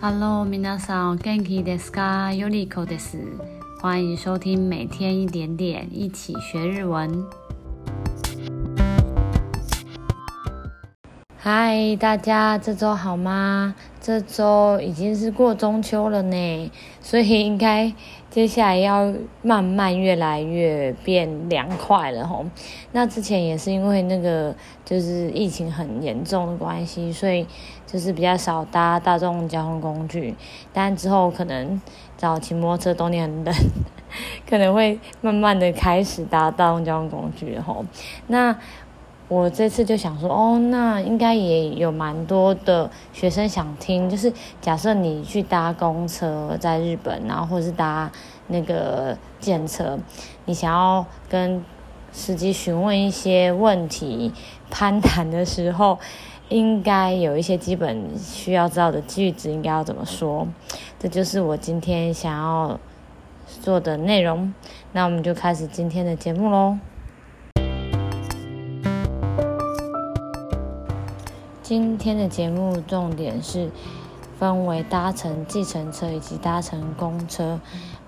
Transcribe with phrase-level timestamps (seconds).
[0.00, 2.32] Hello，皆さん、元気ですか？
[2.32, 3.18] よりこです。
[3.80, 7.24] 欢迎收听每天一点点，一起学日文。
[11.43, 13.73] 嗨，大家这周好吗？
[13.99, 17.91] 这周已经是过中秋了呢，所以应该
[18.29, 19.11] 接下来要
[19.41, 22.45] 慢慢越来越变凉快了吼。
[22.91, 27.47] 那之前也是因为那个就是疫情很严重的关系，所以
[27.87, 30.35] 就是比较少搭大众交通工具。
[30.71, 31.81] 但之后可能
[32.17, 33.55] 早骑摩托车，冬天很冷，
[34.47, 37.83] 可能会慢慢的开始搭大众交通工具吼。
[38.27, 38.55] 那
[39.27, 48.11] 我这次就想说，哦，那应该也有蛮多的学生想听，就是假设你去搭公车在日本，然后或者是搭
[48.47, 49.97] 那个计程车，
[50.45, 51.63] 你想要跟
[52.11, 54.33] 司机询问一些问题、
[54.69, 55.97] 攀谈的时候，
[56.49, 60.45] 应该有一些基本需要知道的句子，应该要怎么说？
[60.99, 62.77] 这就是我今天想要
[63.61, 64.53] 做的内容。
[64.91, 66.77] 那我们就开始今天的节目喽。
[71.71, 73.71] 今天的节目重点是
[74.37, 77.61] 分为搭乘计程车以及搭乘公车，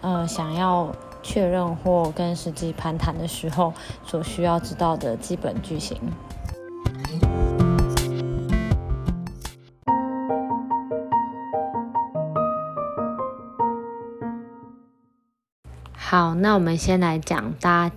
[0.00, 0.90] 呃，想要
[1.22, 6.00] 确认或跟司机攀谈的时候所需要知道的基本句型。
[15.92, 17.90] 好，那我们先来讲搭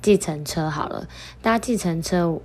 [0.00, 1.08] 计程车好了，
[1.42, 2.40] 搭计程车。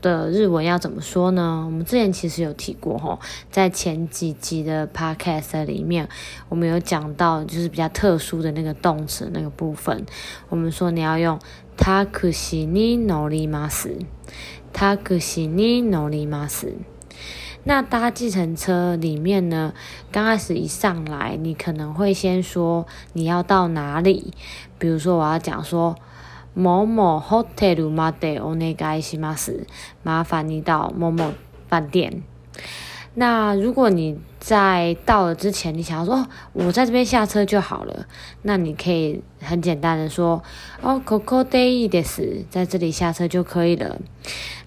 [0.00, 1.62] 的日文要怎么说呢？
[1.64, 3.20] 我们之前其实有提过吼，
[3.52, 6.08] 在前几集的 podcast 里面，
[6.48, 10.04] 我们有讲到就是比较特殊的那个动词那个部分。
[10.48, 11.38] 我们说你要用
[11.76, 14.04] タクシーに乗ります，
[14.72, 16.72] タクシーに乗ります。
[17.62, 19.72] 那搭计程车里面呢，
[20.10, 24.32] 刚开始一上来，你可能会先说你要到哪里，
[24.80, 25.94] 比如说我要讲说。
[26.56, 29.66] 某某 hotel までお愿いします，
[30.02, 31.32] 麻烦你到某某
[31.68, 32.22] 饭店。
[33.14, 38.06] 那如果你在到了之前，你想要说，哦，我在这边下车就好了，
[38.40, 40.42] 那你可以很简单的说，
[40.80, 43.98] 哦，ここでいいです，在这里下车就可以了。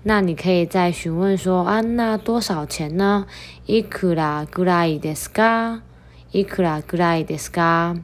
[0.04, 3.26] 那你可以再询问说，啊，那多少钱呢？
[3.66, 5.82] いくらぐらいですか？
[6.32, 7.96] いくらぐらいですか？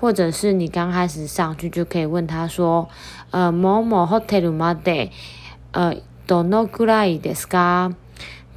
[0.00, 2.88] 或者是你刚开始上去就可以问他说，
[3.30, 5.10] 呃，某某 hotel まで，
[5.72, 7.94] 呃，どのくらいですか？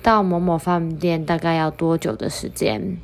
[0.04, 2.98] 到某某饭店大概要多久的时间？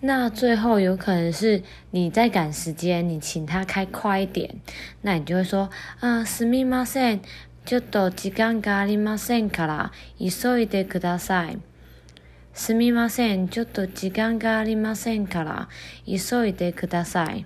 [0.00, 4.56] 那最后有可能是你在赶时间，你请他开快一点，
[5.02, 5.70] 那你就会说，
[6.00, 7.20] 啊，すみません、
[7.64, 11.58] ちょっと时间がありませんから、急いでください。
[12.52, 15.68] すみません、ちょっと时间がありませんから、
[16.06, 17.44] 急いでください。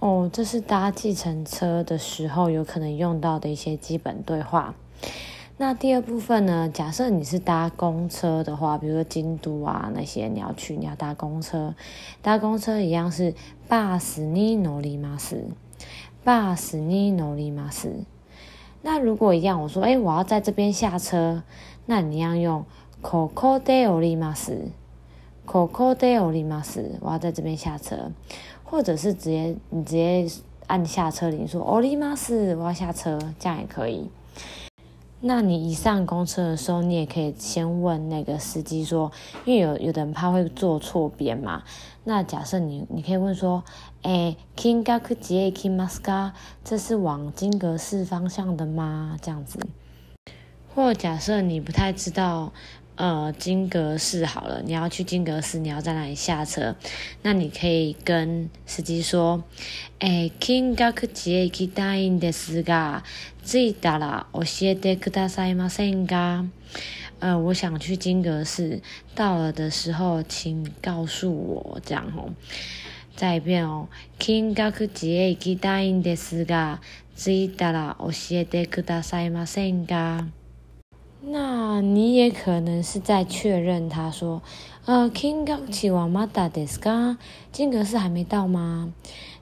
[0.00, 4.74] 哦，这是搭计程车的时候有可能用到的一些基本对话。
[5.58, 6.70] 那第二部分呢？
[6.72, 11.74] 假设你是搭公车的话，比如说京都啊那些你要去，你要搭公车，
[12.22, 13.34] 搭公车一样是
[13.68, 15.44] バスに乗ります，
[16.24, 18.04] バスに乗ります。
[18.82, 21.42] 那如果一样，我说，哎，我要在这边下车，
[21.84, 22.64] 那你要用。
[23.02, 24.70] ここで降ります。
[25.46, 26.98] ここで降ります。
[27.00, 28.10] 我要在这边下车，
[28.64, 30.28] 或者是直接你直接
[30.66, 34.10] 按下车铃说降ります，我要下车，这样也可以。
[35.20, 39.12] 那你一上公车的时候，你也可以先问那个司机说，
[39.44, 41.62] 因为有有的人怕会坐错边嘛。
[42.02, 43.62] 那假设你你可以问说，
[44.02, 46.32] 诶，金阁寺へ行きますか？
[46.64, 49.16] 这是往金阁寺方向的吗？
[49.22, 49.60] 这样子。
[50.74, 52.52] 或假设你不太知道。
[53.00, 56.76] 呃，金阁寺好了，你要去金阁寺，你要在哪里下车？
[57.20, 59.44] 那你可以跟司机说：“
[60.00, 63.02] 诶，金阁寺へ行きたいんですが、
[63.44, 66.48] 着いたら教えてくださいませんか？”
[67.20, 68.80] 呃，我想去金阁寺，
[69.14, 72.32] 到了的时候请告诉我，这样哦。
[73.14, 73.88] 再一遍哦，
[74.18, 76.80] 金阁寺へ行きたいんですが、
[77.14, 80.24] 着いたら教えてくださいませんか？
[81.22, 87.16] 那你也可能是在确认，他说：“呃，金阁寺はまだですか？
[87.52, 88.92] 金阁寺还没到吗？”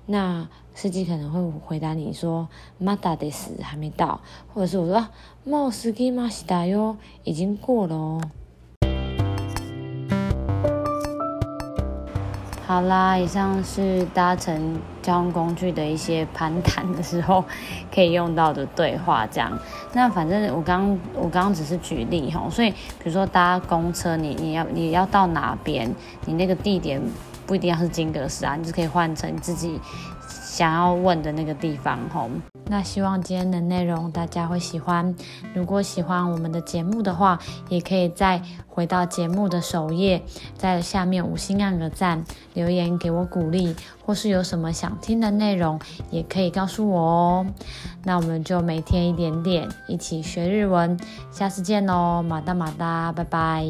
[0.06, 4.20] 那司机可能会回答你说：“まだです，还没到。”
[4.54, 8.20] 或者是我说：“もう过ぎましたよ，已经过了哦。”
[12.69, 17.43] 好啦，以上是搭乘交通工具的一些攀谈的时候
[17.91, 19.57] 可以用到的对话，这样。
[19.93, 25.91] 那反正我刚我刚刚只是举例哈，所以比如说搭公车，你你要你要到哪边，
[26.27, 27.01] 你那个地点
[27.47, 29.81] 不一定要是金阁寺啊，你就可以换成自己
[30.59, 32.27] 想要问的那个地方哈。
[32.65, 35.15] 那希望今天的内容大家会喜欢。
[35.53, 37.39] 如果喜欢我们的节目的话，
[37.69, 40.21] 也可以再回到节目的首页，
[40.57, 42.25] 在下面五星按个赞，
[42.55, 43.73] 留言给我鼓励，
[44.05, 45.79] 或是有什么想听的内容，
[46.11, 47.45] 也可以告诉我哦。
[48.03, 50.99] 那我们就每天一点点，一起学日文。
[51.31, 53.63] 下次见喽，马达马达，拜拜。